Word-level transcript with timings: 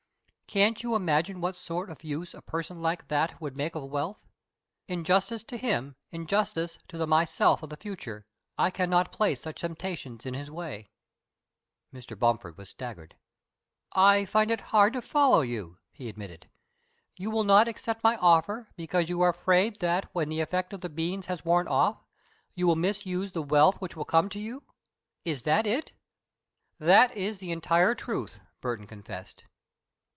Can't 0.51 0.83
you 0.83 0.95
imagine 0.97 1.39
what 1.39 1.55
sort 1.55 1.89
of 1.89 2.03
use 2.03 2.33
a 2.33 2.41
person 2.41 2.81
like 2.81 3.07
that 3.07 3.39
would 3.39 3.55
make 3.55 3.73
of 3.73 3.83
wealth? 3.89 4.27
In 4.85 5.05
justice 5.05 5.43
to 5.43 5.55
him, 5.57 5.95
in 6.11 6.27
justice 6.27 6.77
to 6.89 6.97
the 6.97 7.07
myself 7.07 7.63
of 7.63 7.69
the 7.69 7.77
future, 7.77 8.25
I 8.57 8.69
cannot 8.69 9.13
place 9.13 9.39
such 9.39 9.61
temptations 9.61 10.25
in 10.25 10.33
his 10.33 10.51
way." 10.51 10.89
Mr. 11.95 12.19
Bomford 12.19 12.57
was 12.57 12.67
staggered. 12.67 13.15
"I 13.93 14.25
find 14.25 14.51
it 14.51 14.59
hard 14.59 14.91
to 14.91 15.01
follow 15.01 15.39
you," 15.39 15.77
he 15.93 16.09
admitted. 16.09 16.49
"You 17.15 17.31
will 17.31 17.45
not 17.45 17.69
accept 17.69 18.03
my 18.03 18.17
offer 18.17 18.67
because 18.75 19.07
you 19.07 19.21
are 19.21 19.29
afraid 19.29 19.79
that 19.79 20.09
when 20.13 20.27
the 20.27 20.41
effect 20.41 20.73
of 20.73 20.81
these 20.81 20.91
beans 20.91 21.27
has 21.27 21.45
worn 21.45 21.69
off, 21.69 22.03
you 22.55 22.67
will 22.67 22.75
misuse 22.75 23.31
the 23.31 23.41
wealth 23.41 23.79
which 23.79 23.95
will 23.95 24.03
come 24.03 24.27
to 24.27 24.39
you 24.41 24.63
is 25.23 25.43
that 25.43 25.65
it?" 25.65 25.93
"That 26.77 27.15
is 27.15 27.39
the 27.39 27.53
entire 27.53 27.95
truth," 27.95 28.41
Burton 28.59 28.85
confessed. 28.85 29.45